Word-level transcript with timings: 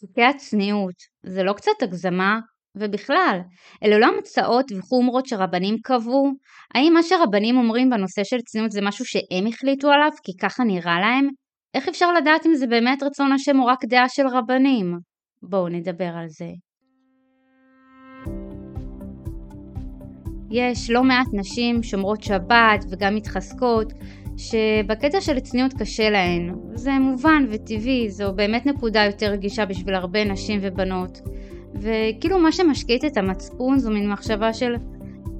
חוקי 0.00 0.22
הצניעות, 0.22 0.94
זה 1.26 1.42
לא 1.42 1.52
קצת 1.52 1.82
הגזמה? 1.82 2.38
ובכלל, 2.76 3.40
אלה 3.84 3.98
לא 3.98 4.06
המצאות 4.06 4.72
וחומרות 4.72 5.26
שרבנים 5.26 5.76
קבעו? 5.82 6.30
האם 6.74 6.92
מה 6.94 7.02
שרבנים 7.02 7.56
אומרים 7.56 7.90
בנושא 7.90 8.24
של 8.24 8.36
צניעות 8.40 8.70
זה 8.70 8.80
משהו 8.82 9.04
שהם 9.04 9.46
החליטו 9.46 9.88
עליו 9.90 10.10
כי 10.24 10.32
ככה 10.42 10.64
נראה 10.64 11.00
להם? 11.00 11.28
איך 11.74 11.88
אפשר 11.88 12.12
לדעת 12.12 12.46
אם 12.46 12.54
זה 12.54 12.66
באמת 12.66 13.02
רצון 13.02 13.32
השם 13.32 13.60
או 13.60 13.66
רק 13.66 13.84
דעה 13.84 14.08
של 14.08 14.26
רבנים? 14.26 14.98
בואו 15.42 15.68
נדבר 15.68 16.12
על 16.16 16.28
זה. 16.28 16.48
יש 20.50 20.90
לא 20.90 21.02
מעט 21.02 21.26
נשים 21.32 21.82
שומרות 21.82 22.22
שבת 22.22 22.84
וגם 22.90 23.14
מתחזקות 23.14 23.92
שבקטע 24.36 25.20
של 25.20 25.40
צניעות 25.40 25.72
קשה 25.72 26.10
להן. 26.10 26.54
זה 26.74 26.92
מובן 26.98 27.46
וטבעי, 27.50 28.10
זו 28.10 28.32
באמת 28.32 28.66
נקודה 28.66 29.04
יותר 29.04 29.26
רגישה 29.26 29.64
בשביל 29.64 29.94
הרבה 29.94 30.24
נשים 30.24 30.58
ובנות. 30.62 31.20
וכאילו 31.74 32.38
מה 32.38 32.52
שמשקיט 32.52 33.04
את 33.04 33.16
המצפון 33.16 33.78
זו 33.78 33.90
מין 33.90 34.10
מחשבה 34.10 34.52
של 34.52 34.74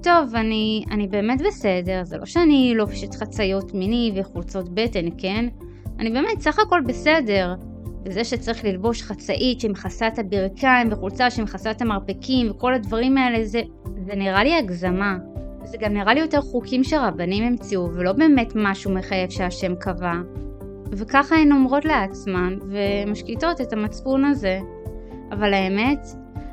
טוב, 0.02 0.34
אני, 0.34 0.84
אני 0.90 1.08
באמת 1.08 1.42
בסדר, 1.46 2.00
זה 2.04 2.16
לא 2.16 2.26
שאני 2.26 2.72
לובשת 2.76 3.14
חציות 3.14 3.74
מיני 3.74 4.12
וחולצות 4.14 4.74
בטן, 4.74 5.06
כן? 5.18 5.48
אני 5.98 6.10
באמת 6.10 6.40
סך 6.40 6.58
הכל 6.58 6.80
בסדר. 6.86 7.54
וזה 8.04 8.24
שצריך 8.24 8.64
ללבוש 8.64 9.02
חצאית 9.02 9.60
שמכסה 9.60 10.08
את 10.08 10.18
הברכיים 10.18 10.88
וחולצה 10.92 11.30
שמכסה 11.30 11.70
את 11.70 11.82
המרפקים 11.82 12.50
וכל 12.50 12.74
הדברים 12.74 13.18
האלה, 13.18 13.44
זה, 13.44 13.62
זה 14.06 14.14
נראה 14.14 14.44
לי 14.44 14.54
הגזמה. 14.54 15.16
זה 15.66 15.76
גם 15.76 15.92
נראה 15.92 16.14
לי 16.14 16.20
יותר 16.20 16.40
חוקים 16.40 16.84
שרבנים 16.84 17.44
המציאו, 17.44 17.88
ולא 17.94 18.12
באמת 18.12 18.52
משהו 18.54 18.90
מחייב 18.94 19.30
שהשם 19.30 19.74
קבע. 19.74 20.12
וככה 20.92 21.36
הן 21.36 21.52
אומרות 21.52 21.84
לעצמן, 21.84 22.58
ומשקיטות 22.70 23.60
את 23.60 23.72
המצפון 23.72 24.24
הזה. 24.24 24.58
אבל 25.32 25.54
האמת, 25.54 26.06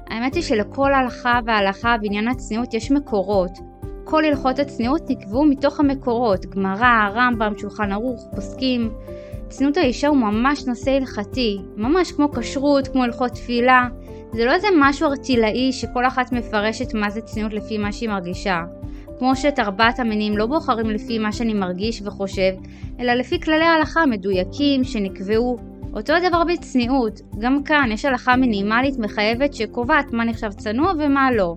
האמת 0.07 0.33
היא 0.33 0.43
שלכל 0.43 0.93
הלכה 0.93 1.39
והלכה 1.45 1.95
בעניין 2.01 2.27
הצניעות 2.27 2.73
יש 2.73 2.91
מקורות. 2.91 3.51
כל 4.03 4.25
הלכות 4.25 4.59
הצניעות 4.59 5.01
נקבעו 5.09 5.45
מתוך 5.45 5.79
המקורות, 5.79 6.45
גמרא, 6.45 7.09
רמב"ם, 7.13 7.53
שולחן 7.57 7.91
ערוך, 7.91 8.27
פוסקים. 8.35 8.89
צניעות 9.49 9.77
האישה 9.77 10.07
הוא 10.07 10.17
ממש 10.17 10.65
נושא 10.65 10.91
הלכתי, 10.91 11.61
ממש 11.75 12.11
כמו 12.11 12.31
כשרות, 12.31 12.87
כמו 12.87 13.03
הלכות 13.03 13.31
תפילה. 13.31 13.87
זה 14.33 14.45
לא 14.45 14.53
איזה 14.53 14.67
משהו 14.79 15.07
ארטילאי 15.07 15.71
שכל 15.71 16.05
אחת 16.07 16.31
מפרשת 16.31 16.93
מה 16.93 17.09
זה 17.09 17.21
צניעות 17.21 17.53
לפי 17.53 17.77
מה 17.77 17.91
שהיא 17.91 18.09
מרגישה. 18.09 18.63
כמו 19.19 19.35
שאת 19.35 19.59
ארבעת 19.59 19.99
המינים 19.99 20.37
לא 20.37 20.45
בוחרים 20.45 20.89
לפי 20.89 21.19
מה 21.19 21.31
שאני 21.31 21.53
מרגיש 21.53 22.01
וחושב, 22.01 22.51
אלא 22.99 23.13
לפי 23.13 23.39
כללי 23.39 23.65
ההלכה 23.65 24.01
המדויקים 24.01 24.83
שנקבעו. 24.83 25.57
אותו 25.93 26.13
הדבר 26.13 26.43
בצניעות, 26.43 27.21
גם 27.39 27.63
כאן 27.63 27.89
יש 27.91 28.05
הלכה 28.05 28.35
מינימלית 28.35 28.99
מחייבת 28.99 29.53
שקובעת 29.53 30.13
מה 30.13 30.25
נחשב 30.25 30.49
צנוע 30.49 30.91
ומה 30.99 31.31
לא. 31.31 31.55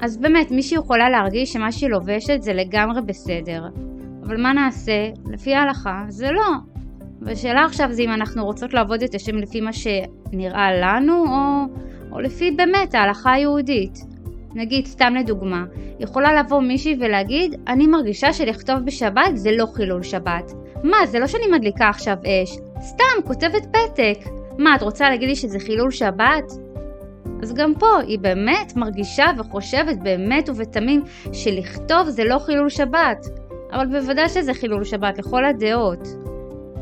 אז 0.00 0.16
באמת, 0.16 0.50
מישהי 0.50 0.76
יכולה 0.76 1.10
להרגיש 1.10 1.52
שמה 1.52 1.72
שהיא 1.72 1.90
לובשת 1.90 2.42
זה 2.42 2.52
לגמרי 2.52 3.02
בסדר. 3.02 3.64
אבל 4.22 4.42
מה 4.42 4.52
נעשה? 4.52 5.08
לפי 5.32 5.54
ההלכה 5.54 6.04
זה 6.08 6.30
לא. 6.30 6.50
והשאלה 7.20 7.64
עכשיו 7.64 7.92
זה 7.92 8.02
אם 8.02 8.10
אנחנו 8.10 8.44
רוצות 8.44 8.74
לעבוד 8.74 9.02
את 9.02 9.14
השם 9.14 9.36
לפי 9.36 9.60
מה 9.60 9.70
שנראה 9.72 10.72
לנו, 10.72 11.24
או, 11.24 11.64
או 12.12 12.20
לפי 12.20 12.50
באמת 12.50 12.94
ההלכה 12.94 13.32
היהודית. 13.32 14.15
נגיד, 14.56 14.86
סתם 14.86 15.14
לדוגמה, 15.14 15.64
יכולה 16.00 16.42
לבוא 16.42 16.60
מישהי 16.60 16.96
ולהגיד, 17.00 17.54
אני 17.68 17.86
מרגישה 17.86 18.32
שלכתוב 18.32 18.78
בשבת 18.78 19.30
זה 19.34 19.50
לא 19.52 19.66
חילול 19.74 20.02
שבת. 20.02 20.52
מה, 20.84 20.96
זה 21.06 21.18
לא 21.18 21.26
שאני 21.26 21.46
מדליקה 21.52 21.88
עכשיו 21.88 22.16
אש, 22.26 22.58
סתם 22.80 23.22
כותבת 23.26 23.66
פתק. 23.66 24.18
מה, 24.58 24.74
את 24.74 24.82
רוצה 24.82 25.10
להגיד 25.10 25.28
לי 25.28 25.36
שזה 25.36 25.58
חילול 25.58 25.90
שבת? 25.90 26.52
אז 27.42 27.54
גם 27.54 27.74
פה 27.74 27.98
היא 28.06 28.18
באמת 28.18 28.76
מרגישה 28.76 29.26
וחושבת 29.38 29.96
באמת 29.96 30.48
ובתמים 30.48 31.02
שלכתוב 31.32 32.08
זה 32.08 32.24
לא 32.24 32.38
חילול 32.38 32.68
שבת. 32.68 33.26
אבל 33.72 33.86
בוודאי 33.86 34.28
שזה 34.28 34.54
חילול 34.54 34.84
שבת 34.84 35.18
לכל 35.18 35.44
הדעות. 35.44 36.08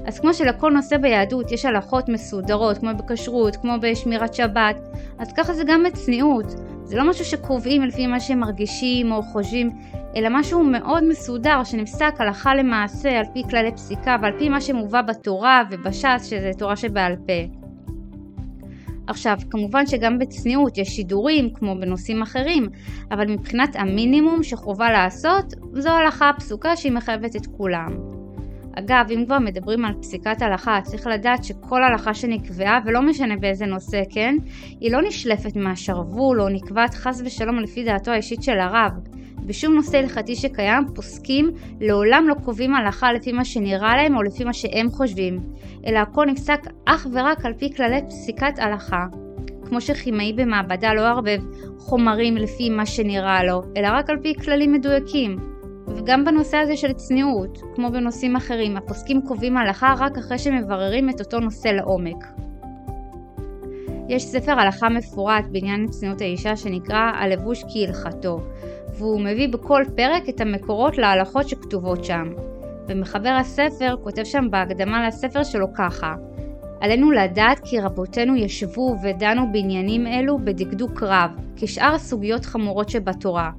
אז 0.07 0.21
כמו 0.21 0.35
שלכל 0.35 0.71
נושא 0.71 0.97
ביהדות 0.97 1.53
יש 1.53 1.65
הלכות 1.65 2.09
מסודרות, 2.09 2.79
כמו 2.79 2.91
בכשרות, 2.99 3.57
כמו 3.57 3.73
בשמירת 3.81 4.35
שבת, 4.35 4.77
אז 5.19 5.33
ככה 5.33 5.55
זה 5.55 5.63
גם 5.67 5.83
בצניעות. 5.85 6.55
זה 6.85 6.97
לא 6.97 7.11
משהו 7.11 7.25
שקובעים 7.25 7.83
לפי 7.83 8.07
מה 8.07 8.21
שהם 8.21 8.41
מרגישים 8.41 9.13
או 9.13 9.23
חושבים, 9.23 9.71
אלא 10.17 10.29
משהו 10.31 10.65
מאוד 10.65 11.05
מסודר 11.09 11.65
שנפסק 11.65 12.15
הלכה 12.19 12.55
למעשה 12.55 13.19
על 13.19 13.25
פי 13.35 13.43
כללי 13.51 13.73
פסיקה 13.73 14.17
ועל 14.23 14.33
פי 14.39 14.49
מה 14.49 14.61
שמובא 14.61 15.03
בתורה 15.03 15.63
ובש"ס 15.71 16.25
שזה 16.25 16.51
תורה 16.59 16.77
שבעל 16.77 17.17
פה. 17.17 17.65
עכשיו, 19.07 19.39
כמובן 19.51 19.87
שגם 19.87 20.19
בצניעות 20.19 20.79
יש 20.79 20.89
שידורים 20.89 21.55
כמו 21.55 21.75
בנושאים 21.81 22.23
אחרים, 22.23 22.69
אבל 23.11 23.27
מבחינת 23.31 23.77
המינימום 23.77 24.43
שחובה 24.43 24.91
לעשות, 24.91 25.55
זו 25.73 25.91
הלכה 25.91 26.31
פסוקה 26.37 26.77
שהיא 26.77 26.93
מחייבת 26.93 27.37
את 27.37 27.47
כולם. 27.47 28.14
אגב, 28.79 29.07
אם 29.11 29.25
כבר 29.27 29.39
מדברים 29.39 29.85
על 29.85 29.93
פסיקת 29.95 30.43
הלכה, 30.43 30.79
צריך 30.83 31.07
לדעת 31.07 31.45
שכל 31.45 31.83
הלכה 31.83 32.15
שנקבעה, 32.15 32.79
ולא 32.85 33.03
משנה 33.03 33.37
באיזה 33.37 33.67
נושא, 33.67 34.03
כן, 34.11 34.35
היא 34.81 34.93
לא 34.93 35.03
נשלפת 35.03 35.57
מהשרוול 35.57 36.41
או 36.41 36.49
נקבעת 36.49 36.95
חס 36.95 37.23
ושלום 37.25 37.59
לפי 37.59 37.85
דעתו 37.85 38.11
האישית 38.11 38.43
של 38.43 38.59
הרב. 38.59 38.93
בשום 39.47 39.75
נושא 39.75 39.99
הלכתי 39.99 40.37
שקיים, 40.37 40.85
פוסקים 40.95 41.51
לעולם 41.81 42.25
לא 42.29 42.35
קובעים 42.35 42.75
הלכה 42.75 43.13
לפי 43.13 43.33
מה 43.33 43.45
שנראה 43.45 43.97
להם 43.97 44.17
או 44.17 44.23
לפי 44.23 44.45
מה 44.45 44.53
שהם 44.53 44.91
חושבים, 44.91 45.41
אלא 45.87 45.99
הכל 45.99 46.27
נפסק 46.27 46.61
אך 46.85 47.07
ורק 47.13 47.45
על 47.45 47.53
פי 47.53 47.75
כללי 47.75 48.01
פסיקת 48.09 48.59
הלכה. 48.59 49.07
כמו 49.69 49.81
שכימאי 49.81 50.33
במעבדה 50.33 50.95
לא 50.95 51.01
ערבב 51.01 51.39
חומרים 51.79 52.37
לפי 52.37 52.71
מה 52.71 52.87
שנראה 52.87 53.45
לו, 53.45 53.63
אלא 53.77 53.89
רק 53.93 54.11
על 54.11 54.17
פי 54.23 54.35
כללים 54.35 54.73
מדויקים. 54.73 55.54
וגם 55.89 56.25
בנושא 56.25 56.57
הזה 56.57 56.77
של 56.77 56.93
צניעות, 56.93 57.59
כמו 57.75 57.91
בנושאים 57.91 58.37
אחרים, 58.37 58.77
הפוסקים 58.77 59.23
קובעים 59.23 59.57
הלכה 59.57 59.95
רק 59.99 60.19
אחרי 60.19 60.39
שמבררים 60.39 61.11
את 61.11 61.21
אותו 61.21 61.41
נושא 61.41 61.69
לעומק. 61.69 62.25
יש 64.09 64.25
ספר 64.25 64.53
הלכה 64.53 64.89
מפורט 64.89 65.45
בעניין 65.53 65.87
צניעות 65.87 66.21
האישה 66.21 66.57
שנקרא 66.57 67.11
הלבוש 67.15 67.65
כהלכתו, 67.73 68.41
והוא 68.99 69.21
מביא 69.21 69.49
בכל 69.49 69.83
פרק 69.97 70.29
את 70.29 70.41
המקורות 70.41 70.99
להלכות 70.99 71.49
שכתובות 71.49 72.05
שם. 72.05 72.33
ומחבר 72.89 73.37
הספר 73.41 73.97
כותב 74.03 74.25
שם 74.25 74.45
בהקדמה 74.51 75.09
לספר 75.09 75.43
שלו 75.43 75.67
ככה: 75.75 76.15
עלינו 76.81 77.11
לדעת 77.11 77.61
כי 77.65 77.81
רבותינו 77.81 78.37
ישבו 78.37 78.97
ודנו 79.03 79.53
בעניינים 79.53 80.07
אלו 80.07 80.39
בדקדוק 80.39 81.03
רב, 81.03 81.31
כשאר 81.57 81.95
הסוגיות 81.95 82.45
חמורות 82.45 82.89
שבתורה, 82.89 83.51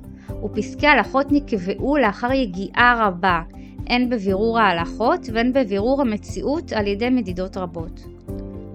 ופסקי 0.43 0.87
הלכות 0.87 1.25
נקבעו 1.31 1.97
לאחר 1.97 2.31
יגיעה 2.31 3.07
רבה, 3.07 3.41
הן 3.87 4.09
בבירור 4.09 4.59
ההלכות 4.59 5.29
והן 5.33 5.53
בבירור 5.53 6.01
המציאות 6.01 6.73
על 6.73 6.87
ידי 6.87 7.09
מדידות 7.09 7.57
רבות. 7.57 8.05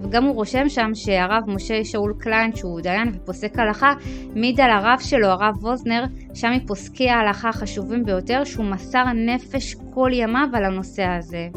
וגם 0.01 0.23
הוא 0.23 0.35
רושם 0.35 0.69
שם 0.69 0.91
שהרב 0.93 1.43
משה 1.47 1.83
שאול 1.83 2.13
קליין, 2.19 2.55
שהוא 2.55 2.81
דיין 2.81 3.11
ופוסק 3.13 3.59
הלכה, 3.59 3.93
מעיד 4.35 4.61
על 4.61 4.71
הרב 4.71 4.99
שלו, 4.99 5.27
הרב 5.27 5.55
ווזנר, 5.63 6.03
שם 6.33 6.51
מפוסקי 6.55 7.09
ההלכה 7.09 7.49
החשובים 7.49 8.05
ביותר, 8.05 8.43
שהוא 8.43 8.65
מסר 8.65 9.03
נפש 9.15 9.75
כל 9.93 10.09
ימיו 10.13 10.47
על 10.53 10.65
הנושא 10.65 11.03
הזה. 11.03 11.47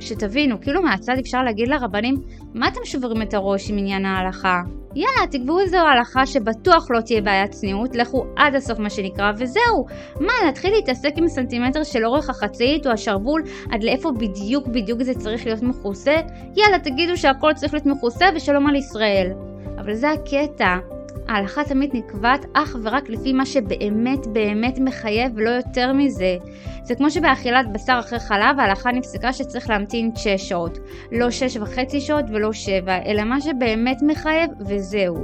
שתבינו, 0.00 0.60
כאילו 0.60 0.82
מהצד 0.82 1.14
אפשר 1.20 1.42
להגיד 1.42 1.68
לרבנים, 1.68 2.14
מה 2.54 2.68
אתם 2.68 2.80
שוברים 2.84 3.22
את 3.22 3.34
הראש 3.34 3.70
עם 3.70 3.78
עניין 3.78 4.04
ההלכה? 4.04 4.60
יאללה, 4.94 5.26
תקבעו 5.30 5.60
איזו 5.60 5.76
הלכה 5.76 6.26
שבטוח 6.26 6.86
לא 6.90 7.00
תהיה 7.00 7.20
בעיית 7.20 7.50
צניעות, 7.50 7.96
לכו 7.96 8.24
עד 8.36 8.54
הסוף 8.54 8.78
מה 8.78 8.90
שנקרא, 8.90 9.32
וזהו. 9.38 9.86
מה, 10.20 10.32
להתחיל 10.46 10.72
להתעסק 10.74 11.12
עם 11.16 11.28
סנטימטר 11.28 11.84
של 11.84 12.06
אורך 12.06 12.30
החצאית 12.30 12.86
או 12.86 12.92
השרוול, 12.92 13.42
עד 13.72 13.84
לאיפה 13.84 14.10
בדיוק 14.12 14.66
בדיוק 14.66 15.02
זה 15.02 15.14
צריך 15.14 15.46
להיות 15.46 15.62
מכוסה? 15.62 16.16
יאללה, 16.56 16.78
תגידו 16.78 17.16
שהכל 17.16 17.52
צריך 17.54 17.74
להיות 17.74 17.86
מכוסה 17.86 18.26
ושלום 18.36 18.66
על 18.66 18.76
ישראל. 18.76 19.32
אבל 19.78 19.94
זה 19.94 20.10
הקטע. 20.10 20.91
ההלכה 21.28 21.64
תמיד 21.64 21.90
נקבעת 21.94 22.46
אך 22.52 22.76
ורק 22.82 23.08
לפי 23.08 23.32
מה 23.32 23.46
שבאמת 23.46 24.26
באמת 24.26 24.78
מחייב 24.78 25.32
ולא 25.34 25.50
יותר 25.50 25.92
מזה. 25.92 26.36
זה 26.82 26.94
כמו 26.94 27.10
שבאכילת 27.10 27.72
בשר 27.72 27.96
אחרי 28.00 28.20
חלב 28.20 28.58
ההלכה 28.58 28.92
נפסקה 28.92 29.32
שצריך 29.32 29.70
להמתין 29.70 30.10
6 30.16 30.28
שעות. 30.28 30.78
לא 31.12 31.30
6 31.30 31.56
וחצי 31.56 32.00
שעות 32.00 32.24
ולא 32.28 32.52
7, 32.52 32.96
אלא 33.06 33.24
מה 33.24 33.40
שבאמת 33.40 34.02
מחייב 34.02 34.50
וזהו. 34.60 35.16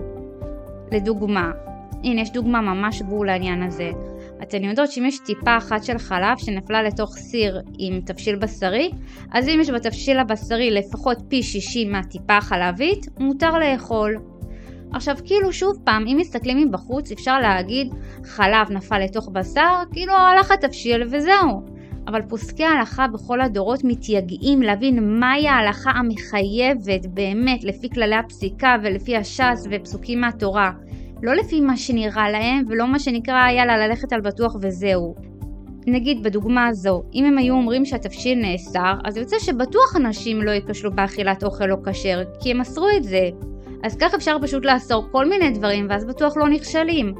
לדוגמה, 0.93 1.50
הנה 2.05 2.21
יש 2.21 2.33
דוגמה 2.33 2.61
ממש 2.61 3.03
בול 3.03 3.27
לעניין 3.27 3.62
הזה. 3.62 3.91
אתן 4.43 4.65
יודעות 4.65 4.91
שאם 4.91 5.05
יש 5.06 5.19
טיפה 5.19 5.56
אחת 5.56 5.85
של 5.85 5.99
חלב 5.99 6.39
שנפלה 6.39 6.83
לתוך 6.83 7.17
סיר 7.17 7.61
עם 7.79 8.00
תבשיל 8.00 8.37
בשרי, 8.37 8.91
אז 9.33 9.49
אם 9.49 9.59
יש 9.61 9.71
בתבשיל 9.71 10.19
הבשרי 10.19 10.71
לפחות 10.71 11.19
פי 11.29 11.43
60 11.43 11.93
מהטיפה 11.93 12.37
החלבית, 12.37 13.06
מותר 13.19 13.59
לאכול. 13.59 14.38
עכשיו 14.93 15.17
כאילו 15.25 15.52
שוב 15.52 15.79
פעם, 15.85 16.06
אם 16.06 16.17
מסתכלים 16.20 16.69
מבחוץ 16.69 17.12
אפשר 17.12 17.40
להגיד 17.40 17.94
חלב 18.25 18.70
נפל 18.70 18.99
לתוך 18.99 19.29
בשר, 19.29 19.82
כאילו 19.93 20.12
הלך 20.12 20.50
התבשיל 20.50 21.02
וזהו. 21.11 21.62
אבל 22.08 22.23
פוסקי 22.23 22.64
ההלכה 22.64 23.06
בכל 23.08 23.40
הדורות 23.40 23.85
מתייגעים 23.85 24.62
להבין 24.62 25.20
מהי 25.20 25.49
ההלכה 25.49 25.90
המחייבת 25.90 27.06
באמת 27.06 27.64
לפי 27.64 27.90
כללי 27.90 28.17
הפסיקה 28.17 28.76
ולפי 28.82 29.17
הש"ס 29.17 29.67
ופסוקים 29.70 30.20
מהתורה. 30.20 30.73
לא 31.23 31.35
לפי 31.35 31.61
מה 31.61 31.76
שנראה 31.76 32.31
להם 32.31 32.64
ולא 32.69 32.87
מה 32.87 32.99
שנקרא 32.99 33.50
יאללה 33.50 33.87
ללכת 33.88 34.12
על 34.12 34.20
בטוח 34.20 34.56
וזהו. 34.61 35.14
נגיד 35.87 36.23
בדוגמה 36.23 36.67
הזו, 36.67 37.02
אם 37.14 37.25
הם 37.25 37.38
היו 37.38 37.55
אומרים 37.55 37.85
שהתבשיל 37.85 38.38
נאסר, 38.38 38.94
אז 39.05 39.17
יוצא 39.17 39.38
שבטוח 39.38 39.96
אנשים 39.96 40.43
לא 40.43 40.50
ייכשלו 40.50 40.93
באכילת 40.93 41.44
אוכל 41.44 41.67
לא 41.67 41.76
כשר, 41.87 42.23
כי 42.40 42.50
הם 42.50 42.61
אסרו 42.61 42.87
את 42.96 43.05
זה. 43.05 43.29
אז 43.84 43.96
כך 44.00 44.14
אפשר 44.14 44.36
פשוט 44.42 44.64
לאסור 44.64 45.08
כל 45.12 45.28
מיני 45.28 45.50
דברים 45.50 45.86
ואז 45.90 46.04
בטוח 46.04 46.36
לא 46.36 46.48
נכשלים. 46.48 47.14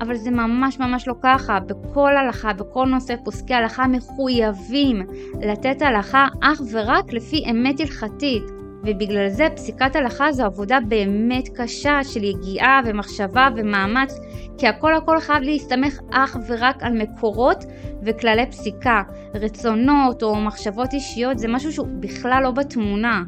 אבל 0.00 0.14
זה 0.14 0.30
ממש 0.30 0.78
ממש 0.78 1.08
לא 1.08 1.14
ככה, 1.22 1.60
בכל 1.60 2.16
הלכה, 2.16 2.52
בכל 2.52 2.86
נושא 2.86 3.14
פוסקי 3.24 3.54
הלכה 3.54 3.86
מחויבים 3.86 5.06
לתת 5.42 5.82
הלכה 5.82 6.26
אך 6.42 6.60
ורק 6.72 7.12
לפי 7.12 7.44
אמת 7.50 7.80
הלכתית, 7.80 8.42
ובגלל 8.84 9.28
זה 9.28 9.48
פסיקת 9.56 9.96
הלכה 9.96 10.32
זו 10.32 10.44
עבודה 10.44 10.78
באמת 10.88 11.48
קשה 11.54 12.04
של 12.04 12.24
יגיעה 12.24 12.80
ומחשבה 12.84 13.48
ומאמץ, 13.56 14.18
כי 14.58 14.68
הכל 14.68 14.94
הכל 14.94 15.20
חייב 15.20 15.42
להסתמך 15.42 16.00
אך 16.12 16.36
ורק 16.48 16.82
על 16.82 17.02
מקורות 17.02 17.64
וכללי 18.02 18.46
פסיקה. 18.46 19.02
רצונות 19.34 20.22
או 20.22 20.40
מחשבות 20.40 20.92
אישיות 20.92 21.38
זה 21.38 21.48
משהו 21.48 21.72
שהוא 21.72 21.88
בכלל 22.00 22.42
לא 22.42 22.50
בתמונה. 22.50 23.22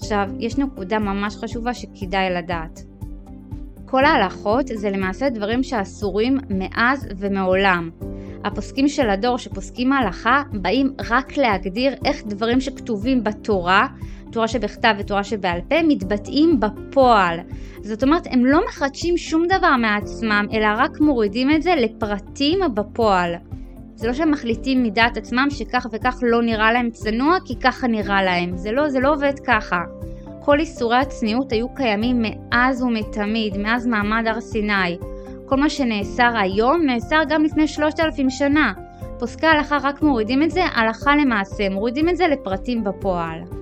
עכשיו, 0.00 0.28
יש 0.38 0.58
נקודה 0.58 0.98
ממש 0.98 1.36
חשובה 1.36 1.74
שכדאי 1.74 2.30
לדעת. 2.30 2.80
כל 3.84 4.04
ההלכות 4.04 4.66
זה 4.66 4.90
למעשה 4.90 5.30
דברים 5.30 5.62
שאסורים 5.62 6.38
מאז 6.50 7.08
ומעולם. 7.18 7.90
הפוסקים 8.44 8.88
של 8.88 9.10
הדור 9.10 9.38
שפוסקים 9.38 9.92
ההלכה 9.92 10.42
באים 10.52 10.92
רק 11.10 11.36
להגדיר 11.36 11.94
איך 12.04 12.22
דברים 12.26 12.60
שכתובים 12.60 13.24
בתורה, 13.24 13.86
תורה 14.32 14.48
שבכתב 14.48 14.94
ותורה 14.98 15.24
שבעל 15.24 15.60
פה, 15.68 15.76
מתבטאים 15.88 16.60
בפועל. 16.60 17.40
זאת 17.82 18.02
אומרת, 18.02 18.26
הם 18.30 18.46
לא 18.46 18.60
מחדשים 18.68 19.16
שום 19.16 19.46
דבר 19.46 19.76
מעצמם, 19.76 20.46
אלא 20.52 20.66
רק 20.76 21.00
מורידים 21.00 21.50
את 21.50 21.62
זה 21.62 21.74
לפרטים 21.74 22.58
בפועל. 22.74 23.34
זה 23.98 24.06
לא 24.06 24.12
שהם 24.12 24.30
מחליטים 24.30 24.82
מדעת 24.82 25.16
עצמם 25.16 25.46
שכך 25.50 25.86
וכך 25.92 26.18
לא 26.22 26.42
נראה 26.42 26.72
להם 26.72 26.90
צנוע 26.90 27.36
כי 27.44 27.56
ככה 27.60 27.86
נראה 27.86 28.22
להם. 28.22 28.56
זה 28.56 28.72
לא, 28.72 28.88
זה 28.88 29.00
לא 29.00 29.12
עובד 29.12 29.32
ככה. 29.46 29.80
כל 30.40 30.60
איסורי 30.60 30.96
הצניעות 30.96 31.52
היו 31.52 31.74
קיימים 31.74 32.22
מאז 32.22 32.82
ומתמיד, 32.82 33.56
מאז 33.56 33.86
מעמד 33.86 34.26
הר 34.26 34.40
סיני. 34.40 34.98
כל 35.46 35.56
מה 35.56 35.70
שנאסר 35.70 36.36
היום 36.36 36.82
נאסר 36.82 37.20
גם 37.28 37.44
לפני 37.44 37.68
שלושת 37.68 38.00
אלפים 38.00 38.30
שנה. 38.30 38.72
פוסקי 39.18 39.46
ההלכה 39.46 39.78
רק 39.82 40.02
מורידים 40.02 40.42
את 40.42 40.50
זה 40.50 40.64
הלכה 40.64 41.16
למעשה, 41.16 41.68
מורידים 41.68 42.08
את 42.08 42.16
זה 42.16 42.28
לפרטים 42.28 42.84
בפועל. 42.84 43.57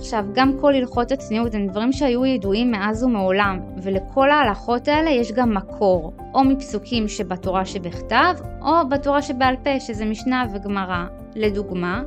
עכשיו, 0.00 0.24
גם 0.32 0.52
כל 0.60 0.74
הלכות 0.74 1.12
הצניעות 1.12 1.54
הם 1.54 1.66
דברים 1.66 1.92
שהיו 1.92 2.26
ידועים 2.26 2.70
מאז 2.70 3.02
ומעולם, 3.02 3.60
ולכל 3.82 4.30
ההלכות 4.30 4.88
האלה 4.88 5.10
יש 5.10 5.32
גם 5.32 5.54
מקור, 5.54 6.12
או 6.34 6.44
מפסוקים 6.44 7.08
שבתורה 7.08 7.64
שבכתב, 7.64 8.34
או 8.62 8.88
בתורה 8.88 9.22
שבעל 9.22 9.56
פה, 9.64 9.80
שזה 9.80 10.04
משנה 10.04 10.44
וגמרא. 10.54 11.04
לדוגמה, 11.36 12.02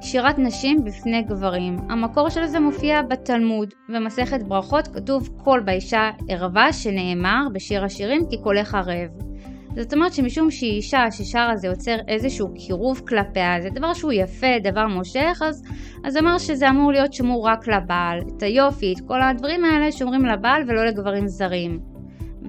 שירת 0.00 0.38
נשים 0.38 0.84
בפני 0.84 1.22
גברים. 1.22 1.78
המקור 1.88 2.28
של 2.28 2.46
זה 2.46 2.60
מופיע 2.60 3.02
בתלמוד. 3.02 3.74
במסכת 3.88 4.42
ברכות 4.42 4.88
כתוב 4.88 5.28
כל 5.44 5.60
באישה 5.64 6.10
ערווה 6.28 6.72
שנאמר 6.72 7.46
בשיר 7.52 7.84
השירים 7.84 8.26
כי 8.30 8.38
קולך 8.38 8.74
ערב. 8.74 9.33
זאת 9.76 9.92
אומרת 9.92 10.12
שמשום 10.12 10.50
שהיא 10.50 10.72
אישה 10.72 11.10
ששרה 11.10 11.56
זה 11.56 11.66
יוצר 11.66 11.96
איזשהו 12.08 12.54
קירוב 12.54 13.02
כלפיה, 13.08 13.60
זה 13.62 13.68
דבר 13.70 13.94
שהוא 13.94 14.12
יפה, 14.12 14.58
דבר 14.62 14.86
מושך, 14.86 15.40
אז, 15.48 15.62
אז 16.04 16.16
אמר 16.16 16.38
שזה 16.38 16.70
אמור 16.70 16.92
להיות 16.92 17.12
שמור 17.12 17.46
רק 17.46 17.68
לבעל. 17.68 18.18
את 18.36 18.42
היופי, 18.42 18.92
את 18.92 19.00
כל 19.08 19.22
הדברים 19.22 19.64
האלה 19.64 19.92
שומרים 19.92 20.24
לבעל 20.24 20.62
ולא 20.66 20.84
לגברים 20.86 21.26
זרים. 21.26 21.80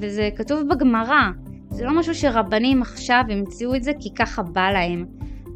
וזה 0.01 0.29
כתוב 0.35 0.63
בגמרא, 0.69 1.29
זה 1.69 1.85
לא 1.85 1.99
משהו 1.99 2.15
שרבנים 2.15 2.81
עכשיו 2.81 3.23
המציאו 3.29 3.75
את 3.75 3.83
זה 3.83 3.91
כי 3.99 4.09
ככה 4.13 4.43
בא 4.43 4.71
להם. 4.71 5.05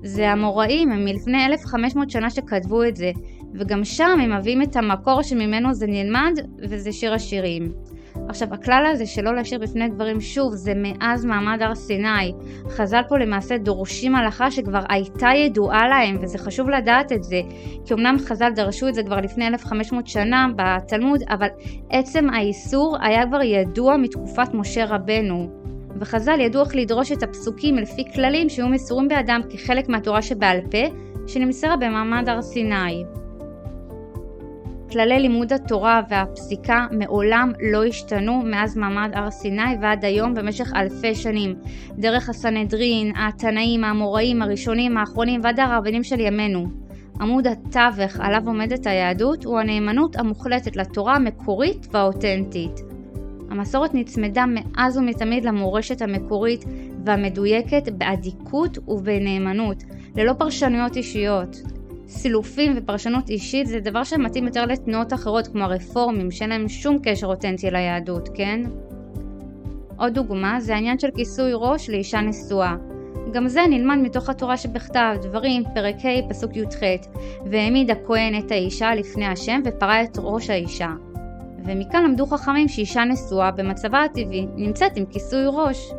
זה 0.03 0.29
המוראים, 0.29 0.91
הם 0.91 1.05
מלפני 1.05 1.45
1500 1.45 2.09
שנה 2.09 2.29
שכתבו 2.29 2.83
את 2.83 2.95
זה, 2.95 3.11
וגם 3.53 3.83
שם 3.83 4.19
הם 4.23 4.37
מביאים 4.37 4.61
את 4.61 4.75
המקור 4.75 5.21
שממנו 5.21 5.73
זה 5.73 5.87
נלמד, 5.87 6.31
וזה 6.69 6.91
שיר 6.91 7.13
השירים. 7.13 7.63
עכשיו, 8.29 8.53
הכלל 8.53 8.85
הזה 8.91 9.05
שלא 9.05 9.35
להשאיר 9.35 9.59
בפני 9.59 9.89
גברים, 9.89 10.21
שוב, 10.21 10.55
זה 10.55 10.73
מאז 10.75 11.25
מעמד 11.25 11.61
הר 11.61 11.75
סיני. 11.75 12.33
חז"ל 12.69 13.01
פה 13.09 13.17
למעשה 13.17 13.57
דורשים 13.57 14.15
הלכה 14.15 14.51
שכבר 14.51 14.79
הייתה 14.89 15.29
ידועה 15.35 15.87
להם, 15.87 16.17
וזה 16.21 16.37
חשוב 16.37 16.69
לדעת 16.69 17.11
את 17.11 17.23
זה, 17.23 17.41
כי 17.85 17.93
אמנם 17.93 18.15
חז"ל 18.19 18.49
דרשו 18.55 18.87
את 18.87 18.95
זה 18.95 19.03
כבר 19.03 19.15
לפני 19.15 19.47
1500 19.47 20.07
שנה 20.07 20.47
בתלמוד, 20.55 21.23
אבל 21.29 21.47
עצם 21.89 22.29
האיסור 22.29 22.97
היה 23.01 23.27
כבר 23.27 23.41
ידוע 23.41 23.97
מתקופת 23.97 24.53
משה 24.53 24.85
רבנו. 24.85 25.49
וחז"ל 25.99 26.39
ידעו 26.39 26.63
איך 26.63 26.75
לדרוש 26.75 27.11
את 27.11 27.23
הפסוקים 27.23 27.75
לפי 27.75 28.03
כללים 28.15 28.49
שהיו 28.49 28.67
מסורים 28.67 29.07
בידם 29.07 29.41
כחלק 29.49 29.89
מהתורה 29.89 30.21
שבעל 30.21 30.59
פה, 30.71 30.95
שנמסרה 31.27 31.75
במעמד 31.77 32.29
הר 32.29 32.41
סיני. 32.41 33.03
כללי 34.91 35.19
לימוד 35.19 35.53
התורה 35.53 36.01
והפסיקה 36.09 36.87
מעולם 36.91 37.51
לא 37.71 37.85
השתנו 37.85 38.41
מאז 38.45 38.77
מעמד 38.77 39.11
הר 39.13 39.31
סיני 39.31 39.75
ועד 39.81 40.05
היום 40.05 40.33
במשך 40.33 40.71
אלפי 40.75 41.15
שנים. 41.15 41.55
דרך 41.97 42.29
הסנהדרין, 42.29 43.13
התנאים, 43.15 43.83
האמוראים, 43.83 44.41
הראשונים, 44.41 44.97
האחרונים 44.97 45.41
ועד 45.43 45.59
הרבנים 45.59 46.03
של 46.03 46.19
ימינו. 46.19 46.67
עמוד 47.21 47.47
התווך 47.47 48.19
עליו 48.19 48.41
עומדת 48.45 48.87
היהדות 48.87 49.43
הוא 49.43 49.59
הנאמנות 49.59 50.15
המוחלטת 50.15 50.75
לתורה 50.75 51.15
המקורית 51.15 51.87
והאותנטית. 51.91 52.81
המסורת 53.49 53.93
נצמדה 53.93 54.45
מאז 54.47 54.97
ומתמיד 54.97 55.45
למורשת 55.45 56.01
המקורית 56.01 56.65
והמדויקת 57.05 57.89
באדיקות 57.97 58.77
ובנאמנות, 58.87 59.83
ללא 60.15 60.33
פרשנויות 60.33 60.95
אישיות. 60.95 61.78
סילופים 62.09 62.73
ופרשנות 62.77 63.29
אישית 63.29 63.67
זה 63.67 63.79
דבר 63.79 64.03
שמתאים 64.03 64.45
יותר 64.45 64.65
לתנועות 64.65 65.13
אחרות 65.13 65.47
כמו 65.47 65.63
הרפורמים 65.63 66.31
שאין 66.31 66.49
להם 66.49 66.69
שום 66.69 66.97
קשר 67.03 67.27
אותנטי 67.27 67.71
ליהדות, 67.71 68.29
כן? 68.33 68.61
עוד 69.97 70.13
דוגמה 70.13 70.59
זה 70.59 70.75
העניין 70.75 70.99
של 70.99 71.07
כיסוי 71.15 71.51
ראש 71.53 71.89
לאישה 71.89 72.21
נשואה. 72.21 72.75
גם 73.33 73.47
זה 73.47 73.61
נלמד 73.69 73.97
מתוך 73.97 74.29
התורה 74.29 74.57
שבכתב, 74.57 75.15
דברים, 75.21 75.63
פרק 75.75 75.95
ה', 75.95 76.29
פסוק 76.29 76.55
י"ח, 76.55 76.79
והעמיד 77.51 77.91
הכהן 77.91 78.39
את 78.39 78.51
האישה 78.51 78.95
לפני 78.95 79.25
השם 79.25 79.61
ופרע 79.65 80.03
את 80.03 80.17
ראש 80.21 80.49
האישה. 80.49 80.89
ומכאן 81.65 82.03
למדו 82.03 82.25
חכמים 82.25 82.67
שאישה 82.67 83.03
נשואה 83.03 83.51
במצבה 83.51 84.03
הטבעי 84.03 84.47
נמצאת 84.55 84.97
עם 84.97 85.05
כיסוי 85.05 85.43
ראש. 85.45 85.91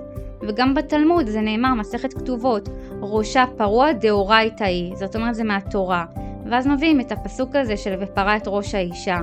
וגם 0.48 0.74
בתלמוד 0.74 1.26
זה 1.26 1.40
נאמר 1.40 1.74
מסכת 1.74 2.14
כתובות, 2.14 2.68
ראשה 3.02 3.44
פרוע 3.56 3.92
דאורייתא 3.92 4.64
היא, 4.64 4.96
זאת 4.96 5.16
אומרת 5.16 5.34
זה 5.34 5.44
מהתורה. 5.44 6.04
ואז 6.46 6.66
מביאים 6.66 7.00
את 7.00 7.12
הפסוק 7.12 7.56
הזה 7.56 7.76
של 7.76 7.94
ופרע 8.00 8.36
את 8.36 8.42
ראש 8.46 8.74
האישה. 8.74 9.18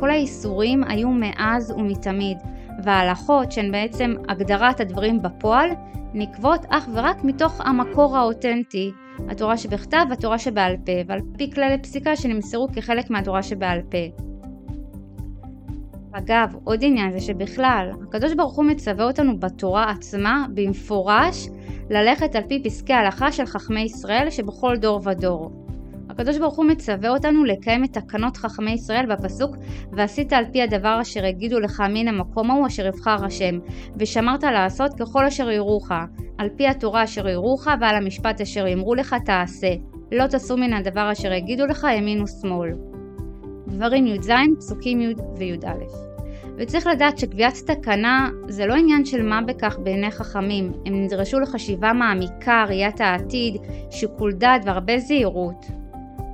כל 0.00 0.10
האיסורים 0.10 0.84
היו 0.84 1.08
מאז 1.08 1.70
ומתמיד, 1.70 2.38
וההלכות 2.84 3.52
שהן 3.52 3.72
בעצם 3.72 4.14
הגדרת 4.28 4.80
הדברים 4.80 5.22
בפועל, 5.22 5.70
נקבות 6.14 6.66
אך 6.68 6.88
ורק 6.94 7.24
מתוך 7.24 7.60
המקור 7.60 8.16
האותנטי, 8.16 8.92
התורה 9.28 9.56
שבכתב 9.56 10.06
והתורה 10.10 10.38
שבעל 10.38 10.76
פה, 10.84 10.92
ועל 11.06 11.20
פי 11.38 11.50
כללי 11.50 11.78
פסיקה 11.78 12.16
שנמסרו 12.16 12.68
כחלק 12.74 13.10
מהתורה 13.10 13.42
שבעל 13.42 13.80
פה. 13.90 14.27
אגב, 16.12 16.56
עוד 16.64 16.78
עניין 16.82 17.12
זה 17.12 17.20
שבכלל, 17.20 17.90
הקדוש 18.02 18.34
ברוך 18.34 18.56
הוא 18.56 18.64
מצווה 18.64 19.04
אותנו 19.04 19.40
בתורה 19.40 19.90
עצמה, 19.90 20.46
במפורש, 20.54 21.48
ללכת 21.90 22.36
על 22.36 22.42
פי 22.48 22.62
פסקי 22.64 22.92
ההלכה 22.92 23.32
של 23.32 23.46
חכמי 23.46 23.80
ישראל 23.80 24.30
שבכל 24.30 24.76
דור 24.76 25.00
ודור. 25.04 25.50
הקדוש 26.10 26.38
ברוך 26.38 26.56
הוא 26.56 26.64
מצווה 26.64 27.10
אותנו 27.10 27.44
לקיים 27.44 27.84
את 27.84 27.92
תקנות 27.92 28.36
חכמי 28.36 28.70
ישראל 28.70 29.06
בפסוק 29.06 29.56
ועשית 29.92 30.32
על 30.32 30.44
פי 30.52 30.62
הדבר 30.62 30.98
אשר 31.02 31.24
יגידו 31.24 31.60
לך 31.60 31.82
מן 31.94 32.08
המקום 32.08 32.50
ההוא 32.50 32.66
אשר 32.66 32.86
יבחר 32.86 33.24
השם 33.24 33.58
ושמרת 33.98 34.42
לעשות 34.42 34.90
ככל 35.00 35.24
אשר 35.24 35.50
יורוך 35.50 35.90
על 36.38 36.48
פי 36.56 36.66
התורה 36.66 37.04
אשר 37.04 37.28
יורוך 37.28 37.66
ועל 37.80 37.96
המשפט 37.96 38.40
אשר 38.40 38.66
יאמרו 38.66 38.94
לך 38.94 39.16
תעשה 39.24 39.74
לא 40.12 40.26
תסור 40.26 40.58
מן 40.58 40.72
הדבר 40.72 41.12
אשר 41.12 41.32
יגידו 41.32 41.66
לך 41.66 41.86
ימין 41.96 42.22
ושמאל 42.22 42.97
דברים 43.68 44.06
י"ז, 44.06 44.30
פסוקים 44.58 45.00
י' 45.00 45.14
וי"א. 45.38 45.72
וצריך 46.58 46.86
לדעת 46.86 47.18
שקביעת 47.18 47.54
תקנה 47.66 48.28
זה 48.48 48.66
לא 48.66 48.74
עניין 48.74 49.04
של 49.04 49.22
מה 49.22 49.40
בכך 49.42 49.78
בעיני 49.82 50.10
חכמים, 50.10 50.72
הם 50.86 51.02
נדרשו 51.04 51.40
לחשיבה 51.40 51.92
מעמיקה, 51.92 52.64
ראיית 52.68 53.00
העתיד, 53.00 53.56
שיקול 53.90 54.32
דעת 54.32 54.60
והרבה 54.64 54.98
זהירות. 54.98 55.66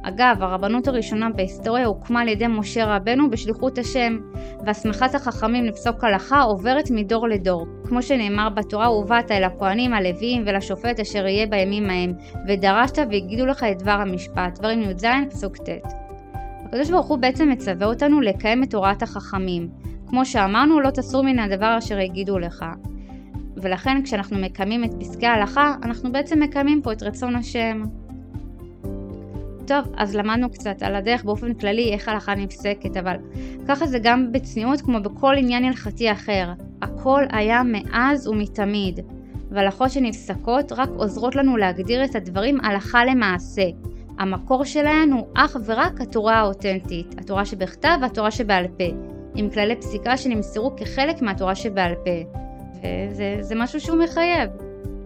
אגב, 0.06 0.36
הרבנות 0.40 0.88
הראשונה 0.88 1.30
בהיסטוריה 1.30 1.86
הוקמה 1.86 2.20
על 2.20 2.28
ידי 2.28 2.46
משה 2.46 2.96
רבנו 2.96 3.30
בשליחות 3.30 3.78
השם, 3.78 4.18
והסמכת 4.66 5.14
החכמים 5.14 5.64
לפסוק 5.64 6.04
הלכה 6.04 6.40
עוברת 6.40 6.90
מדור 6.90 7.28
לדור. 7.28 7.66
כמו 7.88 8.02
שנאמר 8.02 8.48
בתורה, 8.48 8.90
ובאת 8.90 9.30
אל 9.30 9.44
הכהנים, 9.44 9.94
הלוויים 9.94 10.42
ולשופט 10.46 11.00
אשר 11.00 11.26
יהיה 11.26 11.46
בימים 11.46 11.90
ההם, 11.90 12.12
ודרשת 12.48 12.98
והגידו 12.98 13.46
לך 13.46 13.64
את 13.64 13.82
דבר 13.82 13.98
המשפט. 14.00 14.58
דברים 14.58 14.82
י"ז 14.82 15.06
פסוק 15.30 15.56
ט'. 15.56 16.03
הקדוש 16.74 16.90
ברוך 16.90 17.06
הוא 17.06 17.18
בעצם 17.18 17.48
מצווה 17.48 17.86
אותנו 17.86 18.20
לקיים 18.20 18.62
את 18.62 18.74
הוראת 18.74 19.02
החכמים. 19.02 19.68
כמו 20.06 20.26
שאמרנו, 20.26 20.80
לא 20.80 20.90
תסור 20.90 21.22
מן 21.24 21.38
הדבר 21.38 21.78
אשר 21.78 21.98
יגידו 21.98 22.38
לך. 22.38 22.64
ולכן 23.56 24.02
כשאנחנו 24.04 24.38
מקיימים 24.38 24.84
את 24.84 24.90
פסקי 25.00 25.26
ההלכה, 25.26 25.74
אנחנו 25.82 26.12
בעצם 26.12 26.42
מקיימים 26.42 26.82
פה 26.82 26.92
את 26.92 27.02
רצון 27.02 27.36
השם. 27.36 27.82
טוב, 29.66 29.84
אז 29.96 30.16
למדנו 30.16 30.50
קצת 30.50 30.82
על 30.82 30.94
הדרך 30.94 31.24
באופן 31.24 31.54
כללי 31.54 31.92
איך 31.92 32.08
הלכה 32.08 32.34
נפסקת, 32.34 32.96
אבל 32.96 33.16
ככה 33.68 33.86
זה 33.86 33.98
גם 33.98 34.32
בצניעות 34.32 34.80
כמו 34.80 35.00
בכל 35.00 35.34
עניין 35.38 35.64
הלכתי 35.64 36.12
אחר. 36.12 36.52
הכל 36.82 37.22
היה 37.30 37.62
מאז 37.64 38.28
ומתמיד, 38.28 39.00
והלכות 39.50 39.90
שנפסקות 39.90 40.72
רק 40.72 40.88
עוזרות 40.96 41.36
לנו 41.36 41.56
להגדיר 41.56 42.04
את 42.04 42.14
הדברים 42.14 42.60
הלכה 42.60 43.04
למעשה. 43.04 43.64
המקור 44.18 44.64
שלהן 44.64 45.12
הוא 45.12 45.26
אך 45.34 45.56
ורק 45.66 46.00
התורה 46.00 46.34
האותנטית, 46.34 47.14
התורה 47.18 47.44
שבכתב 47.44 47.98
והתורה 48.02 48.30
שבעל 48.30 48.66
פה, 48.68 48.84
עם 49.34 49.50
כללי 49.50 49.76
פסיקה 49.76 50.16
שנמסרו 50.16 50.76
כחלק 50.76 51.22
מהתורה 51.22 51.54
שבעל 51.54 51.94
פה. 51.94 52.40
וזה 53.10 53.54
משהו 53.56 53.80
שהוא 53.80 53.98
מחייב. 53.98 54.50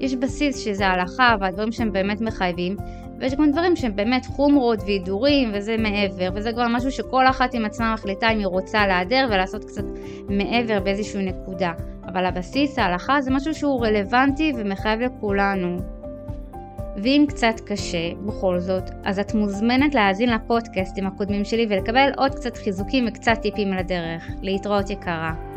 יש 0.01 0.15
בסיס 0.15 0.59
שזה 0.59 0.87
הלכה 0.87 1.35
והדברים 1.41 1.73
שהם 1.73 1.93
באמת 1.93 2.21
מחייבים, 2.21 2.77
ויש 3.21 3.35
גם 3.35 3.51
דברים 3.51 3.77
שהם 3.77 3.97
באמת 3.97 4.27
חומרות 4.27 4.79
והידורים 4.83 5.51
וזה 5.55 5.77
מעבר, 5.77 6.29
וזה 6.35 6.53
כבר 6.53 6.67
משהו 6.71 6.91
שכל 6.91 7.27
אחת 7.31 7.55
עם 7.55 7.65
עצמה 7.65 7.93
מחליטה 7.95 8.29
אם 8.31 8.39
היא 8.39 8.47
רוצה 8.47 8.87
להדר 8.87 9.27
ולעשות 9.31 9.65
קצת 9.65 9.85
מעבר 10.29 10.81
באיזושהי 10.81 11.27
נקודה. 11.27 11.73
אבל 12.07 12.27
הבסיס, 12.27 12.79
ההלכה, 12.79 13.21
זה 13.21 13.31
משהו 13.31 13.55
שהוא 13.55 13.87
רלוונטי 13.87 14.53
ומחייב 14.57 15.01
לכולנו. 15.01 15.98
ואם 17.03 17.25
קצת 17.29 17.61
קשה, 17.67 18.15
בכל 18.27 18.61
זאת, 18.61 18.91
אז 19.05 19.19
את 19.19 19.35
מוזמנת 19.35 19.95
להאזין 19.95 20.31
לפודקאסטים 20.31 21.07
הקודמים 21.07 21.45
שלי 21.45 21.67
ולקבל 21.71 22.11
עוד 22.17 22.35
קצת 22.35 22.57
חיזוקים 22.57 23.05
וקצת 23.09 23.39
טיפים 23.43 23.73
לדרך. 23.73 24.29
להתראות 24.43 24.91
יקרה. 24.91 25.48